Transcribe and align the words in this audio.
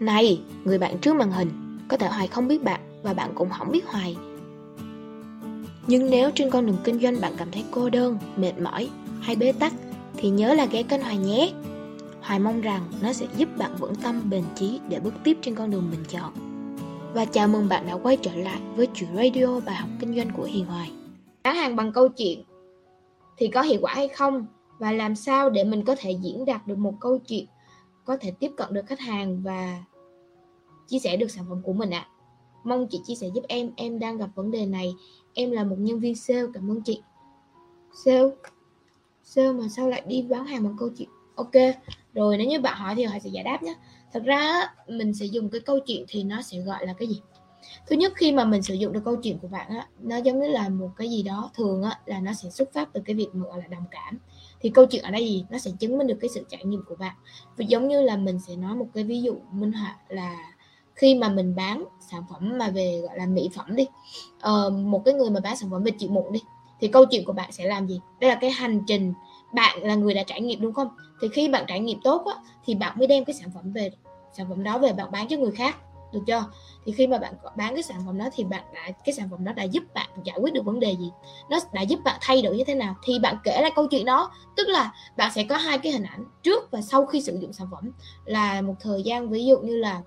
Này, 0.00 0.40
người 0.64 0.78
bạn 0.78 0.98
trước 0.98 1.16
màn 1.16 1.32
hình, 1.32 1.78
có 1.88 1.96
thể 1.96 2.08
Hoài 2.08 2.28
không 2.28 2.48
biết 2.48 2.64
bạn 2.64 2.80
và 3.02 3.14
bạn 3.14 3.30
cũng 3.34 3.50
không 3.50 3.72
biết 3.72 3.86
Hoài. 3.86 4.16
Nhưng 5.86 6.10
nếu 6.10 6.30
trên 6.34 6.50
con 6.50 6.66
đường 6.66 6.76
kinh 6.84 7.00
doanh 7.00 7.20
bạn 7.20 7.32
cảm 7.36 7.50
thấy 7.50 7.64
cô 7.70 7.90
đơn, 7.90 8.18
mệt 8.36 8.52
mỏi 8.60 8.90
hay 9.20 9.36
bế 9.36 9.52
tắc 9.52 9.72
thì 10.16 10.30
nhớ 10.30 10.54
là 10.54 10.66
ghé 10.66 10.82
kênh 10.82 11.02
Hoài 11.02 11.18
nhé. 11.18 11.52
Hoài 12.20 12.38
mong 12.38 12.60
rằng 12.60 12.82
nó 13.02 13.12
sẽ 13.12 13.26
giúp 13.36 13.48
bạn 13.58 13.76
vững 13.78 13.94
tâm 13.94 14.30
bền 14.30 14.44
chí 14.54 14.80
để 14.88 15.00
bước 15.00 15.14
tiếp 15.24 15.38
trên 15.42 15.54
con 15.54 15.70
đường 15.70 15.90
mình 15.90 16.04
chọn. 16.08 16.32
Và 17.14 17.24
chào 17.24 17.48
mừng 17.48 17.68
bạn 17.68 17.86
đã 17.86 17.94
quay 17.94 18.16
trở 18.16 18.34
lại 18.34 18.60
với 18.76 18.88
chuyện 18.94 19.10
radio 19.16 19.60
bài 19.66 19.76
học 19.76 19.88
kinh 20.00 20.16
doanh 20.16 20.30
của 20.30 20.44
Hiền 20.44 20.66
Hoài. 20.66 20.90
Bán 21.42 21.56
hàng 21.56 21.76
bằng 21.76 21.92
câu 21.92 22.08
chuyện 22.08 22.42
thì 23.36 23.48
có 23.48 23.62
hiệu 23.62 23.78
quả 23.82 23.94
hay 23.94 24.08
không? 24.08 24.46
Và 24.78 24.92
làm 24.92 25.14
sao 25.16 25.50
để 25.50 25.64
mình 25.64 25.84
có 25.84 25.96
thể 25.98 26.10
diễn 26.10 26.44
đạt 26.44 26.66
được 26.66 26.78
một 26.78 26.94
câu 27.00 27.18
chuyện 27.18 27.46
có 28.04 28.16
thể 28.20 28.30
tiếp 28.30 28.50
cận 28.56 28.68
được 28.72 28.86
khách 28.86 29.00
hàng 29.00 29.42
và 29.42 29.84
chia 30.88 30.98
sẻ 30.98 31.16
được 31.16 31.30
sản 31.30 31.44
phẩm 31.48 31.62
của 31.62 31.72
mình 31.72 31.90
ạ. 31.90 32.08
À. 32.08 32.10
Mong 32.64 32.86
chị 32.90 33.00
chia 33.04 33.14
sẻ 33.14 33.26
giúp 33.34 33.44
em, 33.48 33.70
em 33.76 33.98
đang 33.98 34.16
gặp 34.18 34.28
vấn 34.34 34.50
đề 34.50 34.66
này. 34.66 34.94
Em 35.34 35.50
là 35.50 35.64
một 35.64 35.76
nhân 35.78 36.00
viên 36.00 36.14
sale, 36.14 36.46
cảm 36.54 36.70
ơn 36.70 36.82
chị. 36.82 37.02
Sale? 38.04 38.30
Sale 39.22 39.52
mà 39.52 39.68
sao 39.68 39.88
lại 39.88 40.02
đi 40.06 40.22
bán 40.22 40.46
hàng 40.46 40.64
bằng 40.64 40.76
câu 40.78 40.88
chuyện? 40.98 41.08
Ok, 41.34 41.52
rồi 42.14 42.38
nếu 42.38 42.46
như 42.46 42.60
bạn 42.60 42.76
hỏi 42.76 42.94
thì 42.96 43.04
họ 43.04 43.18
sẽ 43.24 43.30
giải 43.30 43.44
đáp 43.44 43.62
nhé. 43.62 43.74
Thật 44.12 44.22
ra 44.24 44.68
mình 44.88 45.14
sẽ 45.14 45.26
dùng 45.26 45.50
cái 45.50 45.60
câu 45.60 45.78
chuyện 45.86 46.04
thì 46.08 46.22
nó 46.24 46.42
sẽ 46.42 46.58
gọi 46.58 46.86
là 46.86 46.92
cái 46.92 47.08
gì? 47.08 47.22
Thứ 47.86 47.96
nhất 47.96 48.12
khi 48.16 48.32
mà 48.32 48.44
mình 48.44 48.62
sử 48.62 48.74
dụng 48.74 48.92
được 48.92 49.00
câu 49.04 49.16
chuyện 49.16 49.38
của 49.38 49.48
bạn 49.48 49.68
á, 49.68 49.88
nó 50.00 50.16
giống 50.16 50.40
như 50.40 50.48
là 50.48 50.68
một 50.68 50.90
cái 50.96 51.10
gì 51.10 51.22
đó 51.22 51.50
thường 51.54 51.82
á 51.82 52.00
là 52.06 52.20
nó 52.20 52.32
sẽ 52.32 52.50
xuất 52.50 52.72
phát 52.72 52.88
từ 52.92 53.00
cái 53.04 53.16
việc 53.16 53.28
mà 53.32 53.46
gọi 53.46 53.58
là 53.58 53.66
đồng 53.66 53.84
cảm 53.90 54.18
thì 54.64 54.70
câu 54.70 54.86
chuyện 54.86 55.02
ở 55.02 55.10
đây 55.10 55.24
gì 55.28 55.44
nó 55.50 55.58
sẽ 55.58 55.70
chứng 55.78 55.98
minh 55.98 56.06
được 56.06 56.18
cái 56.20 56.30
sự 56.34 56.44
trải 56.48 56.64
nghiệm 56.64 56.80
của 56.88 56.94
bạn. 56.94 57.14
Và 57.56 57.64
giống 57.68 57.88
như 57.88 58.02
là 58.02 58.16
mình 58.16 58.38
sẽ 58.38 58.56
nói 58.56 58.76
một 58.76 58.86
cái 58.94 59.04
ví 59.04 59.22
dụ 59.22 59.36
minh 59.52 59.72
họa 59.72 59.96
là 60.08 60.36
khi 60.94 61.14
mà 61.14 61.28
mình 61.28 61.54
bán 61.56 61.84
sản 62.10 62.22
phẩm 62.30 62.58
mà 62.58 62.70
về 62.70 63.00
gọi 63.02 63.18
là 63.18 63.26
mỹ 63.26 63.50
phẩm 63.54 63.76
đi 63.76 63.86
uh, 64.36 64.72
một 64.72 65.02
cái 65.04 65.14
người 65.14 65.30
mà 65.30 65.40
bán 65.40 65.56
sản 65.56 65.70
phẩm 65.70 65.82
về 65.82 65.90
chịu 65.90 66.10
mụn 66.10 66.32
đi 66.32 66.40
thì 66.80 66.88
câu 66.88 67.04
chuyện 67.04 67.24
của 67.24 67.32
bạn 67.32 67.52
sẽ 67.52 67.64
làm 67.64 67.86
gì? 67.88 68.00
Đây 68.20 68.30
là 68.30 68.36
cái 68.40 68.50
hành 68.50 68.82
trình 68.86 69.12
bạn 69.54 69.82
là 69.82 69.94
người 69.94 70.14
đã 70.14 70.22
trải 70.22 70.40
nghiệm 70.40 70.60
đúng 70.60 70.72
không? 70.72 70.88
Thì 71.22 71.28
khi 71.32 71.48
bạn 71.48 71.64
trải 71.68 71.80
nghiệm 71.80 71.98
tốt 72.04 72.24
á, 72.26 72.34
thì 72.64 72.74
bạn 72.74 72.98
mới 72.98 73.06
đem 73.06 73.24
cái 73.24 73.34
sản 73.34 73.50
phẩm 73.54 73.72
về 73.72 73.90
sản 74.32 74.46
phẩm 74.48 74.62
đó 74.62 74.78
về 74.78 74.92
bạn 74.92 75.10
bán 75.10 75.28
cho 75.28 75.36
người 75.36 75.52
khác 75.52 75.76
được 76.14 76.20
chưa? 76.26 76.44
Thì 76.84 76.92
khi 76.92 77.06
mà 77.06 77.18
bạn 77.18 77.34
bán 77.56 77.74
cái 77.74 77.82
sản 77.82 78.02
phẩm 78.06 78.18
đó 78.18 78.24
thì 78.34 78.44
bạn 78.44 78.64
đã 78.74 78.90
cái 79.04 79.12
sản 79.12 79.28
phẩm 79.30 79.44
đó 79.44 79.52
đã 79.52 79.62
giúp 79.62 79.82
bạn 79.94 80.08
giải 80.24 80.38
quyết 80.40 80.54
được 80.54 80.64
vấn 80.64 80.80
đề 80.80 80.96
gì? 80.98 81.10
Nó 81.50 81.58
đã 81.72 81.82
giúp 81.82 82.00
bạn 82.04 82.18
thay 82.20 82.42
đổi 82.42 82.56
như 82.56 82.64
thế 82.64 82.74
nào? 82.74 82.94
Thì 83.04 83.18
bạn 83.18 83.36
kể 83.44 83.58
lại 83.62 83.70
câu 83.76 83.86
chuyện 83.86 84.04
đó. 84.04 84.30
Tức 84.56 84.68
là 84.68 84.92
bạn 85.16 85.32
sẽ 85.34 85.44
có 85.44 85.56
hai 85.56 85.78
cái 85.78 85.92
hình 85.92 86.02
ảnh 86.02 86.24
trước 86.42 86.70
và 86.70 86.80
sau 86.80 87.06
khi 87.06 87.20
sử 87.20 87.38
dụng 87.40 87.52
sản 87.52 87.68
phẩm. 87.70 87.90
Là 88.24 88.62
một 88.62 88.74
thời 88.80 89.02
gian 89.02 89.28
ví 89.28 89.44
dụ 89.44 89.58
như 89.58 89.76
là 89.76 90.02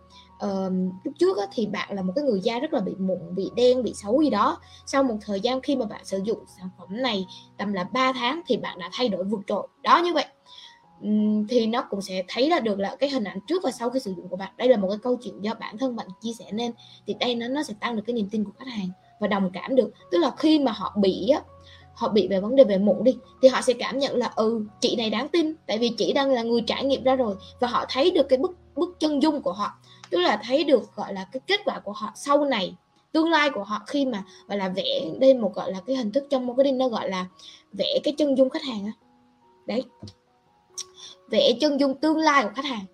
uh, 0.46 0.74
lúc 1.04 1.14
trước 1.20 1.38
á, 1.38 1.46
thì 1.52 1.66
bạn 1.66 1.96
là 1.96 2.02
một 2.02 2.14
cái 2.16 2.26
người 2.26 2.40
da 2.40 2.60
rất 2.60 2.74
là 2.74 2.80
bị 2.80 2.96
mụn 2.96 3.36
bị 3.36 3.52
đen 3.56 3.84
bị 3.84 3.94
xấu 3.94 4.22
gì 4.22 4.30
đó. 4.30 4.60
Sau 4.86 5.04
một 5.04 5.18
thời 5.22 5.40
gian 5.40 5.62
khi 5.62 5.76
mà 5.76 5.86
bạn 5.86 6.06
sử 6.06 6.22
dụng 6.24 6.40
sản 6.58 6.70
phẩm 6.78 6.88
này 7.02 7.26
tầm 7.58 7.74
là 7.74 7.84
3 7.84 8.14
tháng 8.14 8.42
thì 8.48 8.58
bạn 8.58 8.80
đã 8.80 8.90
thay 8.94 9.10
đổi 9.10 9.24
vượt 9.24 9.42
trội. 9.48 9.68
Đó 9.84 10.02
như 10.04 10.14
vậy 10.14 10.26
thì 11.50 11.68
nó 11.68 11.82
cũng 11.90 12.02
sẽ 12.02 12.24
thấy 12.28 12.50
ra 12.50 12.60
được 12.60 12.80
là 12.80 12.96
cái 13.00 13.10
hình 13.10 13.24
ảnh 13.24 13.40
trước 13.48 13.64
và 13.64 13.72
sau 13.72 13.90
khi 13.90 14.00
sử 14.00 14.14
dụng 14.18 14.28
của 14.28 14.36
bạn. 14.36 14.54
Đây 14.58 14.68
là 14.68 14.78
một 14.78 14.88
cái 14.90 14.98
câu 15.04 15.16
chuyện 15.24 15.42
do 15.42 15.54
bản 15.54 15.78
thân 15.78 15.96
bạn 15.96 16.08
chia 16.22 16.32
sẻ 16.40 16.46
nên 16.52 16.72
thì 17.08 17.16
đây 17.20 17.36
nó 17.36 17.48
nó 17.48 17.64
sẽ 17.64 17.74
tăng 17.80 17.96
được 17.96 18.04
cái 18.08 18.14
niềm 18.14 18.30
tin 18.32 18.44
của 18.44 18.52
khách 18.60 18.68
hàng 18.68 18.90
và 19.20 19.28
đồng 19.28 19.50
cảm 19.54 19.76
được. 19.76 19.92
Tức 20.12 20.18
là 20.18 20.32
khi 20.38 20.60
mà 20.60 20.72
họ 20.72 20.94
bị 20.98 21.30
á, 21.30 21.42
họ 21.94 22.10
bị 22.10 22.28
về 22.28 22.40
vấn 22.40 22.56
đề 22.56 22.64
về 22.64 22.78
mụn 22.78 23.04
đi, 23.04 23.18
thì 23.42 23.48
họ 23.48 23.62
sẽ 23.62 23.74
cảm 23.74 24.00
nhận 24.00 24.18
là 24.18 24.32
ừ 24.36 24.66
chị 24.82 24.96
này 24.96 25.10
đáng 25.10 25.28
tin, 25.28 25.54
tại 25.68 25.78
vì 25.78 25.90
chị 25.98 26.14
đang 26.14 26.32
là 26.32 26.44
người 26.44 26.62
trải 26.62 26.86
nghiệm 26.86 27.04
ra 27.04 27.16
rồi 27.16 27.36
và 27.60 27.68
họ 27.68 27.86
thấy 27.90 28.12
được 28.12 28.30
cái 28.30 28.38
bức 28.38 28.58
bức 28.76 29.00
chân 29.00 29.22
dung 29.22 29.42
của 29.42 29.54
họ, 29.54 29.72
tức 30.10 30.20
là 30.20 30.42
thấy 30.44 30.64
được, 30.64 30.96
gọi 30.96 31.14
là, 31.14 31.28
cái 31.32 31.40
kết 31.48 31.60
quả 31.66 31.80
của 31.80 31.92
họ 31.92 32.12
sau 32.16 32.46
này, 32.46 32.76
tương 33.12 33.30
lai 33.30 33.50
của 33.50 33.64
họ 33.64 33.82
khi 33.88 34.06
mà, 34.06 34.24
gọi 34.48 34.58
là, 34.58 34.70
vẽ 34.70 35.06
lên 35.20 35.42
một, 35.42 35.54
gọi 35.54 35.72
là, 35.72 35.82
cái 35.86 35.96
hình 35.96 36.12
thức 36.12 36.28
trong 36.30 36.46
một 36.46 36.54
cái 36.58 36.64
đinh 36.64 36.78
nó 36.78 36.88
gọi 36.88 37.10
là 37.10 37.26
vẽ 37.74 38.00
cái 38.04 38.14
chân 38.18 38.38
dung 38.38 38.50
khách 38.50 38.64
hàng 38.64 38.86
á. 38.86 38.92
Đấy 39.66 39.84
vẽ 41.30 41.52
chân 41.62 41.80
dung 41.80 41.96
tương 41.96 42.18
lai 42.18 42.44
của 42.44 42.52
khách 42.56 42.66
hàng. 42.66 42.86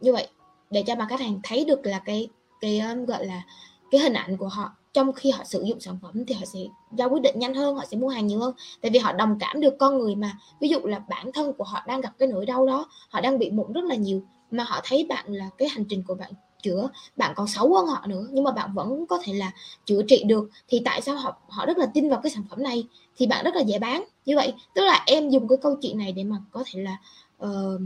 Như 0.00 0.12
vậy, 0.12 0.28
để 0.70 0.82
cho 0.86 0.94
mà 0.94 1.06
khách 1.10 1.20
hàng 1.20 1.40
thấy 1.42 1.64
được 1.64 1.86
là 1.86 1.98
cái 1.98 2.28
cái 2.60 2.80
um, 2.80 3.04
gọi 3.04 3.26
là, 3.26 3.42
cái 3.90 4.00
hình 4.00 4.12
ảnh 4.12 4.36
của 4.36 4.48
họ, 4.48 4.72
trong 4.92 5.12
khi 5.12 5.30
họ 5.30 5.44
sử 5.44 5.62
dụng 5.62 5.80
sản 5.80 5.98
phẩm 6.02 6.24
thì 6.24 6.34
họ 6.34 6.44
sẽ 6.44 6.58
ra 6.98 7.04
quyết 7.04 7.22
định 7.22 7.38
nhanh 7.38 7.54
hơn, 7.54 7.76
họ 7.76 7.84
sẽ 7.90 7.96
mua 7.96 8.08
hàng 8.08 8.26
nhiều 8.26 8.38
hơn. 8.38 8.54
Tại 8.80 8.90
vì 8.90 8.98
họ 8.98 9.12
đồng 9.12 9.36
cảm 9.40 9.60
được 9.60 9.74
con 9.78 9.98
người 9.98 10.14
mà. 10.14 10.38
Ví 10.60 10.68
dụ 10.68 10.78
là 10.84 10.98
bản 10.98 11.32
thân 11.32 11.52
của 11.52 11.64
họ 11.64 11.82
đang 11.86 12.00
gặp 12.00 12.12
cái 12.18 12.28
nỗi 12.28 12.46
đau 12.46 12.66
đó, 12.66 12.88
họ 13.08 13.20
đang 13.20 13.38
bị 13.38 13.50
mụn 13.50 13.72
rất 13.72 13.84
là 13.84 13.94
nhiều, 13.94 14.22
mà 14.50 14.64
họ 14.64 14.80
thấy 14.84 15.06
bạn 15.08 15.24
là 15.28 15.48
cái 15.58 15.68
hành 15.68 15.84
trình 15.88 16.02
của 16.06 16.14
bạn 16.14 16.32
chữa 16.64 16.88
bạn 17.16 17.32
còn 17.36 17.46
xấu 17.48 17.74
hơn 17.74 17.86
họ 17.86 18.06
nữa. 18.06 18.26
Nhưng 18.32 18.44
mà 18.44 18.50
bạn 18.50 18.74
vẫn 18.74 19.06
có 19.06 19.18
thể 19.24 19.32
là 19.32 19.52
chữa 19.84 20.02
trị 20.08 20.24
được. 20.26 20.50
Thì 20.68 20.82
tại 20.84 21.00
sao 21.00 21.16
họ 21.16 21.36
họ 21.48 21.66
rất 21.66 21.78
là 21.78 21.86
tin 21.86 22.08
vào 22.08 22.20
cái 22.22 22.30
sản 22.30 22.44
phẩm 22.50 22.62
này? 22.62 22.84
Thì 23.16 23.26
bạn 23.26 23.44
rất 23.44 23.54
là 23.54 23.60
dễ 23.60 23.78
bán. 23.78 24.04
Như 24.26 24.36
vậy 24.36 24.54
tức 24.74 24.84
là 24.84 25.02
em 25.06 25.30
dùng 25.30 25.48
cái 25.48 25.58
câu 25.62 25.76
chuyện 25.82 25.98
này 25.98 26.12
để 26.12 26.24
mà 26.24 26.36
có 26.50 26.64
thể 26.66 26.80
là 26.82 26.96
uh, 27.44 27.80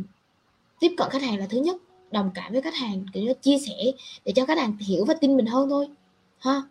tiếp 0.81 0.93
cận 0.97 1.09
khách 1.11 1.22
hàng 1.22 1.39
là 1.39 1.47
thứ 1.50 1.59
nhất 1.59 1.77
đồng 2.11 2.31
cảm 2.34 2.53
với 2.53 2.62
khách 2.62 2.75
hàng 2.75 3.06
kiểu 3.12 3.22
như 3.22 3.33
chia 3.43 3.59
sẻ 3.59 3.93
để 4.25 4.33
cho 4.37 4.44
khách 4.47 4.59
hàng 4.59 4.77
hiểu 4.81 5.05
và 5.05 5.15
tin 5.15 5.37
mình 5.37 5.47
hơn 5.47 5.71
thôi 5.71 5.89
ha? 6.39 6.62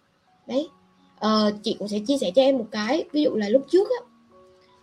Đấy. 0.48 0.70
Uh, 1.26 1.54
chị 1.64 1.76
cũng 1.80 1.88
sẽ 1.88 2.00
chia 2.00 2.18
sẻ 2.18 2.32
cho 2.36 2.42
em 2.42 2.58
một 2.58 2.68
cái. 2.72 3.04
Ví 3.12 3.24
dụ 3.24 3.36
là 3.36 3.50
lúc 3.50 3.66
trước 3.72 3.90
á 3.90 4.08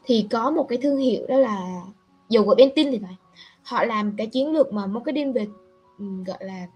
thì 0.05 0.27
có 0.31 0.51
một 0.51 0.67
cái 0.69 0.79
thương 0.83 0.99
hiệu 0.99 1.27
đó 1.27 1.37
là 1.37 1.83
dầu 2.29 2.45
gội 2.45 2.55
Bentin 2.57 2.91
thì 2.91 2.99
phải. 3.03 3.17
Họ 3.63 3.85
làm 3.85 4.15
cái 4.17 4.27
chiến 4.27 4.53
lược 4.53 4.73
mà 4.73 4.87
marketing 4.87 5.33
về 5.33 5.47
gọi 6.27 6.39
là 6.41 6.67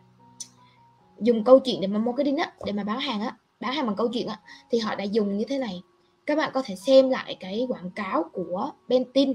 dùng 1.20 1.44
câu 1.44 1.58
chuyện 1.58 1.80
để 1.80 1.86
mà 1.86 1.98
marketing 1.98 2.36
á 2.36 2.52
để 2.64 2.72
mà 2.72 2.84
bán 2.84 2.98
hàng 2.98 3.20
á 3.20 3.36
bán 3.60 3.72
hàng 3.72 3.86
bằng 3.86 3.96
câu 3.96 4.08
chuyện 4.08 4.26
á 4.26 4.40
thì 4.70 4.78
họ 4.78 4.94
đã 4.94 5.04
dùng 5.04 5.38
như 5.38 5.44
thế 5.48 5.58
này. 5.58 5.82
Các 6.26 6.36
bạn 6.38 6.50
có 6.54 6.62
thể 6.64 6.76
xem 6.76 7.10
lại 7.10 7.36
cái 7.40 7.66
quảng 7.68 7.90
cáo 7.90 8.24
của 8.32 8.70
Bentin 8.88 9.34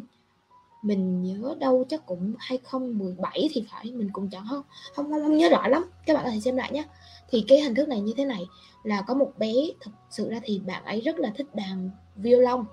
mình 0.83 1.21
nhớ 1.21 1.55
đâu 1.59 1.85
chắc 1.89 2.05
cũng 2.05 2.33
2017 2.39 3.49
thì 3.53 3.65
phải 3.71 3.91
mình 3.91 4.09
cũng 4.13 4.29
chẳng 4.29 4.45
không 4.49 4.61
không 4.95 5.11
không, 5.11 5.21
không 5.21 5.37
nhớ 5.37 5.49
rõ 5.49 5.67
lắm. 5.67 5.85
Các 6.05 6.13
bạn 6.13 6.23
có 6.25 6.31
thể 6.31 6.39
xem 6.39 6.55
lại 6.55 6.71
nhé. 6.71 6.83
Thì 7.29 7.45
cái 7.47 7.61
hình 7.61 7.75
thức 7.75 7.87
này 7.87 8.01
như 8.01 8.13
thế 8.17 8.25
này 8.25 8.45
là 8.83 9.01
có 9.01 9.13
một 9.13 9.31
bé 9.37 9.53
thực 9.81 9.91
sự 10.09 10.29
ra 10.29 10.39
thì 10.43 10.59
bạn 10.59 10.85
ấy 10.85 11.01
rất 11.01 11.19
là 11.19 11.31
thích 11.35 11.55
đàn 11.55 11.89
violon. 12.15 12.65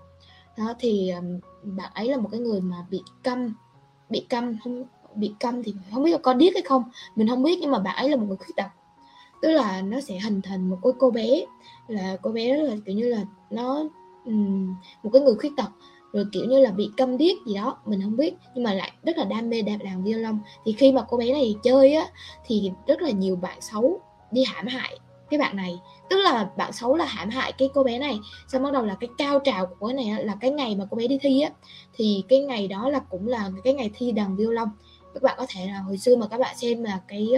Đó 0.58 0.74
thì 0.78 1.12
bạn 1.62 1.90
ấy 1.94 2.08
là 2.08 2.16
một 2.16 2.28
cái 2.32 2.40
người 2.40 2.60
mà 2.60 2.76
bị 2.90 3.02
câm 3.22 3.54
bị 4.08 4.26
câm 4.28 4.58
không 4.64 4.84
bị 5.14 5.34
câm 5.40 5.62
thì 5.62 5.74
không 5.94 6.04
biết 6.04 6.12
là 6.12 6.18
con 6.18 6.38
điếc 6.38 6.54
hay 6.54 6.62
không. 6.62 6.84
Mình 7.16 7.28
không 7.28 7.42
biết 7.42 7.58
nhưng 7.60 7.70
mà 7.70 7.78
bạn 7.78 7.96
ấy 7.96 8.08
là 8.08 8.16
một 8.16 8.26
người 8.28 8.36
khuyết 8.36 8.56
tật 8.56 8.66
tức 9.42 9.48
là 9.48 9.82
nó 9.82 10.00
sẽ 10.00 10.18
hình 10.18 10.42
thành 10.42 10.70
một 10.70 10.78
cái 10.82 10.92
cô 10.98 11.10
bé 11.10 11.44
là 11.88 12.16
cô 12.22 12.30
bé 12.30 12.56
rất 12.56 12.62
là 12.62 12.76
kiểu 12.86 12.94
như 12.94 13.08
là 13.08 13.24
nó 13.50 13.84
um, 14.24 14.74
một 15.02 15.10
cái 15.12 15.22
người 15.22 15.34
khuyết 15.34 15.52
tật 15.56 15.68
rồi 16.12 16.24
kiểu 16.32 16.44
như 16.44 16.58
là 16.58 16.70
bị 16.70 16.90
câm 16.96 17.16
điếc 17.16 17.36
gì 17.46 17.54
đó 17.54 17.76
mình 17.86 18.02
không 18.02 18.16
biết 18.16 18.34
nhưng 18.54 18.64
mà 18.64 18.74
lại 18.74 18.92
rất 19.02 19.18
là 19.18 19.24
đam 19.24 19.50
mê 19.50 19.62
đàn 19.62 19.82
làm 19.82 20.04
violon. 20.04 20.38
Thì 20.64 20.72
khi 20.72 20.92
mà 20.92 21.02
cô 21.08 21.16
bé 21.16 21.32
này 21.32 21.54
chơi 21.62 21.94
á 21.94 22.06
thì 22.46 22.72
rất 22.86 23.02
là 23.02 23.10
nhiều 23.10 23.36
bạn 23.36 23.60
xấu 23.60 24.00
đi 24.30 24.44
hãm 24.46 24.66
hại 24.66 24.98
cái 25.30 25.38
bạn 25.38 25.56
này. 25.56 25.78
Tức 26.10 26.16
là 26.16 26.50
bạn 26.56 26.72
xấu 26.72 26.96
là 26.96 27.04
hãm 27.04 27.30
hại 27.30 27.52
cái 27.52 27.70
cô 27.74 27.82
bé 27.82 27.98
này 27.98 28.18
xong 28.48 28.62
bắt 28.62 28.72
đầu 28.72 28.86
là 28.86 28.94
cái 28.94 29.10
cao 29.18 29.38
trào 29.44 29.66
của 29.66 29.86
cái 29.86 29.96
này 29.96 30.24
là 30.24 30.36
cái 30.40 30.50
ngày 30.50 30.76
mà 30.76 30.84
cô 30.90 30.96
bé 30.96 31.06
đi 31.06 31.18
thi 31.22 31.40
á. 31.40 31.50
Thì 31.94 32.24
cái 32.28 32.40
ngày 32.40 32.68
đó 32.68 32.88
là 32.88 32.98
cũng 32.98 33.28
là 33.28 33.50
cái 33.64 33.74
ngày 33.74 33.90
thi 33.94 34.12
đàn 34.12 34.36
violon. 34.36 34.68
Các 35.14 35.22
bạn 35.22 35.34
có 35.38 35.46
thể 35.48 35.66
là 35.66 35.78
hồi 35.78 35.98
xưa 35.98 36.16
mà 36.16 36.26
các 36.26 36.40
bạn 36.40 36.56
xem 36.56 36.84
là 36.84 37.00
cái 37.08 37.28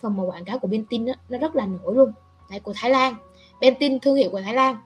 phần 0.00 0.16
mà 0.16 0.22
quảng 0.22 0.44
cáo 0.44 0.58
của 0.58 0.68
Bentin 0.68 1.06
á, 1.06 1.14
nó 1.28 1.38
rất 1.38 1.56
là 1.56 1.66
nổi 1.66 1.94
luôn. 1.94 2.12
Đấy 2.50 2.60
của 2.60 2.72
Thái 2.76 2.90
Lan. 2.90 3.14
Bentin 3.60 4.00
thương 4.00 4.16
hiệu 4.16 4.30
của 4.30 4.40
Thái 4.40 4.54
Lan. 4.54 4.76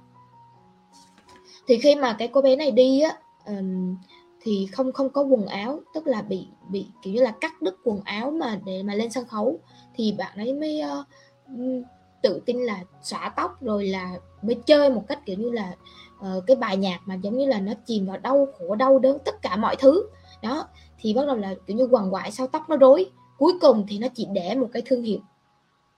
Thì 1.66 1.78
khi 1.78 1.94
mà 1.94 2.16
cái 2.19 2.28
cô 2.28 2.41
bé 2.41 2.56
này 2.56 2.71
đi 2.71 3.00
á 3.00 3.16
um, 3.47 3.97
thì 4.43 4.69
không 4.72 4.93
không 4.93 5.10
có 5.10 5.22
quần 5.22 5.47
áo 5.47 5.81
tức 5.94 6.06
là 6.06 6.22
bị 6.22 6.47
bị 6.69 6.87
kiểu 7.03 7.15
như 7.15 7.22
là 7.22 7.31
cắt 7.41 7.62
đứt 7.62 7.78
quần 7.84 8.00
áo 8.04 8.31
mà 8.31 8.60
để 8.65 8.82
mà 8.82 8.94
lên 8.94 9.10
sân 9.10 9.26
khấu 9.26 9.60
thì 9.94 10.14
bạn 10.19 10.37
ấy 10.37 10.55
mới 10.55 10.82
uh, 11.00 11.84
tự 12.23 12.43
tin 12.46 12.56
là 12.56 12.84
xõa 13.02 13.32
tóc 13.37 13.62
rồi 13.62 13.87
là 13.87 14.19
mới 14.43 14.55
chơi 14.67 14.90
một 14.90 15.05
cách 15.08 15.26
kiểu 15.26 15.37
như 15.37 15.50
là 15.50 15.76
uh, 16.19 16.44
cái 16.46 16.56
bài 16.56 16.76
nhạc 16.76 17.00
mà 17.05 17.14
giống 17.14 17.38
như 17.38 17.46
là 17.46 17.61
nó 17.61 17.73
chìm 17.87 18.06
vào 18.06 18.19
đau 18.19 18.49
khổ 18.58 18.75
đau 18.75 18.99
đớn 18.99 19.19
tất 19.25 19.43
cả 19.43 19.56
mọi 19.56 19.76
thứ. 19.76 20.06
Đó 20.43 20.69
thì 20.99 21.14
bắt 21.14 21.26
đầu 21.26 21.37
là 21.37 21.55
kiểu 21.67 21.76
như 21.76 21.88
quằn 21.90 22.14
quại 22.14 22.32
sau 22.32 22.46
tóc 22.46 22.70
nó 22.70 22.76
rối 22.76 23.11
cuối 23.40 23.52
cùng 23.60 23.87
thì 23.88 23.98
nó 23.98 24.08
chỉ 24.14 24.26
để 24.32 24.54
một 24.54 24.69
cái 24.72 24.82
thương 24.87 25.02
hiệu. 25.02 25.19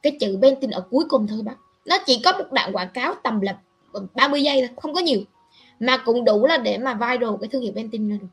Cái 0.03 0.17
chữ 0.21 0.37
Bentin 0.37 0.71
ở 0.71 0.81
cuối 0.91 1.05
cùng 1.09 1.27
thôi 1.27 1.43
bác 1.45 1.57
nó 1.87 1.97
chỉ 2.07 2.21
có 2.25 2.33
một 2.33 2.53
đoạn 2.53 2.77
quảng 2.77 2.91
cáo 2.95 3.15
tầm 3.23 3.41
là 3.41 3.59
30 4.15 4.43
giây 4.43 4.61
thôi, 4.61 4.77
không 4.83 4.95
có 4.95 5.01
nhiều. 5.01 5.21
Mà 5.81 5.97
cũng 6.05 6.25
đủ 6.25 6.47
là 6.47 6.57
để 6.57 6.79
mà 6.79 6.95
viral 6.95 7.35
cái 7.41 7.49
thương 7.49 7.63
hiệu 7.63 7.73
Bentin 7.75 8.09
ra 8.09 8.17
được. 8.21 8.27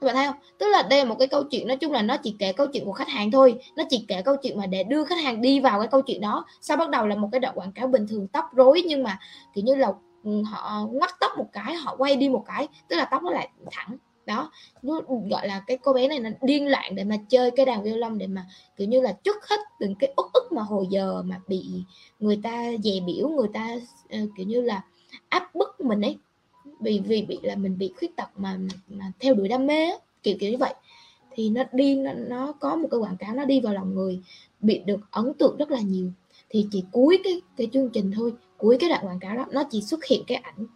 Các 0.00 0.06
bạn 0.06 0.14
thấy 0.14 0.26
không? 0.26 0.36
Tức 0.58 0.66
là 0.66 0.82
đây 0.82 0.98
là 0.98 1.04
một 1.04 1.16
cái 1.18 1.28
câu 1.28 1.44
chuyện, 1.44 1.68
nói 1.68 1.76
chung 1.76 1.92
là 1.92 2.02
nó 2.02 2.16
chỉ 2.16 2.36
kể 2.38 2.52
câu 2.52 2.66
chuyện 2.66 2.84
của 2.84 2.92
khách 2.92 3.08
hàng 3.08 3.30
thôi. 3.30 3.60
Nó 3.76 3.84
chỉ 3.88 4.04
kể 4.08 4.22
câu 4.22 4.36
chuyện 4.42 4.58
mà 4.58 4.66
để 4.66 4.84
đưa 4.84 5.04
khách 5.04 5.22
hàng 5.24 5.40
đi 5.40 5.60
vào 5.60 5.78
cái 5.78 5.88
câu 5.88 6.02
chuyện 6.02 6.20
đó. 6.20 6.44
Sau 6.60 6.76
bắt 6.76 6.90
đầu 6.90 7.06
là 7.06 7.16
một 7.16 7.28
cái 7.32 7.40
đoạn 7.40 7.58
quảng 7.58 7.72
cáo 7.72 7.86
bình 7.86 8.06
thường 8.06 8.28
tóc 8.28 8.44
rối, 8.52 8.82
nhưng 8.86 9.02
mà 9.02 9.18
kiểu 9.54 9.64
như 9.64 9.74
là 9.74 9.92
ừ, 10.24 10.42
họ 10.42 10.86
ngoắt 10.92 11.10
tóc 11.20 11.32
một 11.38 11.46
cái, 11.52 11.74
họ 11.74 11.96
quay 11.98 12.16
đi 12.16 12.28
một 12.28 12.44
cái. 12.46 12.68
Tức 12.88 12.96
là 12.96 13.04
tóc 13.04 13.22
nó 13.22 13.30
lại 13.30 13.48
thẳng 13.70 13.96
đó 14.26 14.50
nó 14.82 15.00
gọi 15.30 15.48
là 15.48 15.64
cái 15.66 15.78
cô 15.82 15.92
bé 15.92 16.08
này 16.08 16.18
nó 16.18 16.30
điên 16.42 16.68
loạn 16.68 16.94
để 16.94 17.04
mà 17.04 17.16
chơi 17.28 17.50
cái 17.50 17.66
đàn 17.66 17.82
violon 17.82 18.18
để 18.18 18.26
mà 18.26 18.46
kiểu 18.76 18.88
như 18.88 19.00
là 19.00 19.12
chút 19.12 19.36
hết 19.42 19.60
từng 19.80 19.94
cái 19.94 20.12
ức 20.16 20.26
ức 20.32 20.52
mà 20.52 20.62
hồi 20.62 20.86
giờ 20.90 21.22
mà 21.22 21.40
bị 21.48 21.64
người 22.20 22.40
ta 22.42 22.64
dè 22.84 23.00
biểu 23.06 23.28
người 23.28 23.48
ta 23.52 23.74
uh, 24.22 24.30
kiểu 24.36 24.46
như 24.46 24.60
là 24.60 24.82
áp 25.28 25.54
bức 25.54 25.80
mình 25.80 26.00
ấy. 26.00 26.18
Vì 26.80 26.98
vì 26.98 27.22
bị 27.22 27.38
là 27.42 27.56
mình 27.56 27.78
bị 27.78 27.92
khuyết 27.98 28.16
tật 28.16 28.28
mà, 28.36 28.58
mà 28.88 29.12
theo 29.20 29.34
đuổi 29.34 29.48
đam 29.48 29.66
mê 29.66 29.90
kiểu 30.22 30.36
kiểu 30.40 30.50
như 30.50 30.56
vậy. 30.56 30.74
Thì 31.30 31.50
nó 31.50 31.62
đi 31.72 31.94
nó, 31.94 32.12
nó 32.12 32.52
có 32.52 32.76
một 32.76 32.88
cái 32.90 33.00
quảng 33.00 33.16
cáo 33.16 33.34
nó 33.34 33.44
đi 33.44 33.60
vào 33.60 33.74
lòng 33.74 33.94
người 33.94 34.20
bị 34.60 34.78
được 34.78 35.00
ấn 35.10 35.34
tượng 35.34 35.56
rất 35.56 35.70
là 35.70 35.80
nhiều. 35.80 36.10
Thì 36.48 36.66
chỉ 36.70 36.84
cuối 36.92 37.20
cái 37.24 37.40
cái 37.56 37.68
chương 37.72 37.90
trình 37.90 38.12
thôi 38.12 38.32
cuối 38.58 38.76
cái 38.80 38.90
đoạn 38.90 39.06
quảng 39.06 39.20
cáo 39.20 39.36
đó 39.36 39.46
nó 39.50 39.64
chỉ 39.70 39.82
xuất 39.82 40.04
hiện 40.04 40.22
cái 40.26 40.36
ảnh 40.36 40.66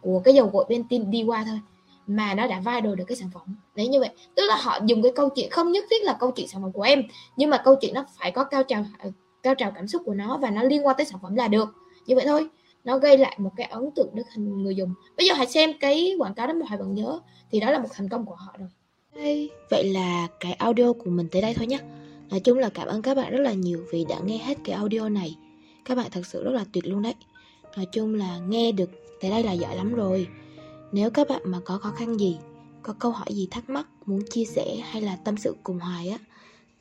của 0.00 0.20
cái 0.24 0.34
dầu 0.34 0.50
gội 0.52 0.64
bên 0.68 0.84
tin 0.88 1.10
đi 1.10 1.22
qua 1.22 1.44
thôi 1.44 1.60
mà 2.08 2.34
nó 2.34 2.46
đã 2.46 2.58
viral 2.58 2.94
được 2.94 3.04
cái 3.06 3.16
sản 3.16 3.30
phẩm. 3.34 3.56
Đấy 3.74 3.88
như 3.88 4.00
vậy. 4.00 4.10
Tức 4.34 4.42
là 4.48 4.56
họ 4.56 4.78
dùng 4.86 5.02
cái 5.02 5.12
câu 5.16 5.28
chuyện 5.28 5.50
không 5.50 5.72
nhất 5.72 5.84
thiết 5.90 6.02
là 6.02 6.16
câu 6.20 6.30
chuyện 6.30 6.48
sản 6.48 6.62
phẩm 6.62 6.72
của 6.72 6.82
em 6.82 7.02
nhưng 7.36 7.50
mà 7.50 7.62
câu 7.64 7.74
chuyện 7.80 7.94
nó 7.94 8.04
phải 8.18 8.30
có 8.30 8.44
cao 8.44 8.62
trào 8.62 8.84
ờ, 8.98 9.10
cao 9.42 9.54
trào 9.54 9.70
cảm 9.70 9.88
xúc 9.88 10.02
của 10.04 10.14
nó 10.14 10.38
và 10.38 10.50
nó 10.50 10.62
liên 10.62 10.86
quan 10.86 10.96
tới 10.96 11.06
sản 11.06 11.18
phẩm 11.22 11.34
là 11.34 11.48
được. 11.48 11.68
Như 12.06 12.16
vậy 12.16 12.24
thôi. 12.26 12.48
Nó 12.84 12.98
gây 12.98 13.18
lại 13.18 13.36
một 13.38 13.50
cái 13.56 13.66
ấn 13.66 13.90
tượng 13.90 14.10
đến 14.14 14.26
người 14.62 14.76
dùng. 14.76 14.94
Bây 15.16 15.26
giờ 15.26 15.34
hãy 15.34 15.46
xem 15.46 15.72
cái 15.80 16.14
quảng 16.18 16.34
cáo 16.34 16.46
đó 16.46 16.52
mà 16.52 16.66
hãy 16.68 16.78
vẫn 16.78 16.94
nhớ. 16.94 17.20
Thì 17.50 17.60
đó 17.60 17.70
là 17.70 17.78
một 17.78 17.88
thành 17.92 18.08
công 18.08 18.26
của 18.26 18.34
họ 18.34 18.54
rồi. 18.58 18.68
Hey, 19.16 19.50
vậy 19.70 19.84
là 19.84 20.26
cái 20.40 20.52
audio 20.52 20.92
của 20.92 21.10
mình 21.10 21.28
tới 21.32 21.42
đây 21.42 21.54
thôi 21.54 21.66
nhé 21.66 21.78
Nói 22.30 22.40
chung 22.40 22.58
là 22.58 22.68
cảm 22.68 22.88
ơn 22.88 23.02
các 23.02 23.14
bạn 23.14 23.32
rất 23.32 23.40
là 23.40 23.52
nhiều 23.52 23.80
vì 23.92 24.04
đã 24.08 24.16
nghe 24.24 24.38
hết 24.38 24.58
cái 24.64 24.74
audio 24.74 25.08
này. 25.08 25.36
Các 25.84 25.94
bạn 25.94 26.06
thật 26.10 26.26
sự 26.26 26.44
rất 26.44 26.50
là 26.50 26.64
tuyệt 26.72 26.86
luôn 26.86 27.02
đấy. 27.02 27.14
Nói 27.76 27.86
chung 27.92 28.14
là 28.14 28.38
nghe 28.48 28.72
được 28.72 28.90
tới 29.20 29.30
đây 29.30 29.42
là 29.42 29.52
giỏi 29.52 29.76
lắm 29.76 29.94
rồi. 29.94 30.26
Nếu 30.92 31.10
các 31.10 31.28
bạn 31.28 31.42
mà 31.44 31.60
có 31.64 31.78
khó 31.78 31.90
khăn 31.90 32.20
gì 32.20 32.38
Có 32.82 32.94
câu 32.98 33.10
hỏi 33.10 33.26
gì 33.30 33.48
thắc 33.50 33.70
mắc 33.70 33.86
Muốn 34.06 34.20
chia 34.30 34.44
sẻ 34.44 34.76
hay 34.82 35.02
là 35.02 35.16
tâm 35.24 35.36
sự 35.36 35.56
cùng 35.62 35.78
Hoài 35.78 36.08
á 36.08 36.18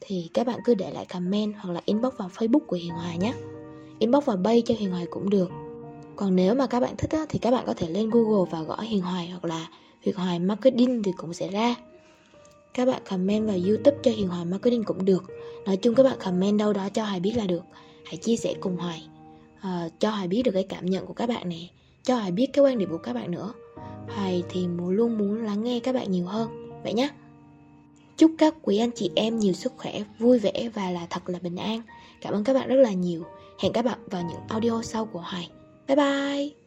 Thì 0.02 0.30
các 0.34 0.48
bạn 0.48 0.60
cứ 0.66 0.76
để 0.76 0.92
lại 0.92 1.06
comment 1.06 1.54
Hoặc 1.60 1.74
là 1.74 1.82
inbox 1.86 2.14
vào 2.18 2.30
facebook 2.36 2.66
của 2.68 2.76
Hiền 2.76 2.94
Hoài 2.94 3.18
nhé. 3.18 3.34
Inbox 4.00 4.26
vào 4.26 4.38
bay 4.38 4.64
cho 4.66 4.76
Hiền 4.78 4.92
Hoài 4.92 5.06
cũng 5.10 5.30
được. 5.30 5.50
Còn 6.16 6.36
nếu 6.36 6.56
mà 6.56 6.68
các 6.68 6.80
bạn 6.80 6.98
thích 6.98 7.12
á, 7.12 7.26
Thì 7.30 7.40
các 7.40 7.52
bạn 7.52 7.64
có 7.68 7.74
thể 7.74 7.90
lên 7.90 8.10
Google 8.10 8.52
và 8.52 8.62
gõ 8.62 8.80
Hiền 8.80 9.02
Hoài 9.02 9.30
Hoặc 9.30 9.46
là 9.46 9.68
Hiền 10.02 10.16
Hoài 10.16 10.40
Marketing 10.40 11.04
thì 11.04 11.12
cũng 11.18 11.34
sẽ 11.34 11.48
ra. 11.48 11.76
Các 12.74 12.86
bạn 12.86 13.02
comment 13.10 13.48
vào 13.48 13.58
youtube 13.68 13.98
cho 14.04 14.12
Hiền 14.12 14.28
Hoài 14.28 14.46
Marketing 14.46 14.84
cũng 14.84 15.06
được. 15.06 15.24
Nói 15.66 15.78
chung 15.78 15.96
các 15.96 16.04
bạn 16.04 16.18
comment 16.24 16.60
đâu 16.60 16.74
đó 16.74 16.90
cho 16.90 17.04
Hoài 17.04 17.20
biết 17.20 17.34
là 17.36 17.46
được. 17.46 17.62
Hãy 18.06 18.18
chia 18.18 18.36
sẻ 18.36 18.54
cùng 18.60 18.78
Hoài. 18.78 19.08
À, 19.62 19.90
Cho 20.00 20.10
Hoài 20.10 20.28
biết 20.28 20.44
được 20.44 20.52
cái 20.52 20.64
cảm 20.64 20.86
nhận 20.86 21.06
của 21.06 21.14
các 21.14 21.30
bạn 21.30 21.50
nè. 21.50 21.60
Cho 22.04 22.16
Hoài 22.16 22.32
biết 22.32 22.48
cái 22.54 22.66
quan 22.66 22.78
điểm 22.78 22.90
của 22.90 22.98
các 22.98 23.14
bạn 23.14 23.32
nữa. 23.32 23.54
Hoài 24.08 24.44
thì 24.50 24.68
muốn 24.68 24.90
luôn 24.90 25.18
muốn 25.18 25.46
lắng 25.46 25.64
nghe 25.64 25.80
các 25.80 25.96
bạn 25.96 26.12
nhiều 26.12 26.26
hơn. 26.26 26.70
Vậy 26.84 26.94
nhé 26.94 27.10
Chúc 28.18 28.32
các 28.38 28.56
quý 28.62 28.78
anh 28.78 28.92
chị 28.96 29.12
em 29.16 29.40
nhiều 29.40 29.54
sức 29.54 29.74
khỏe, 29.78 30.04
vui 30.20 30.40
vẻ 30.40 30.70
và 30.74 30.92
là 30.92 31.08
thật 31.10 31.30
là 31.30 31.40
bình 31.40 31.56
an. 31.56 31.82
Cảm 32.22 32.34
ơn 32.34 32.44
các 32.44 32.54
bạn 32.54 32.68
rất 32.68 32.76
là 32.76 32.92
nhiều. 32.92 33.24
Hẹn 33.60 33.74
các 33.74 33.86
bạn 33.86 34.00
vào 34.12 34.22
những 34.22 34.42
audio 34.50 34.82
sau 34.82 35.06
của 35.06 35.20
Hoài. 35.20 35.50
Bye 35.88 35.96
bye. 35.96 36.67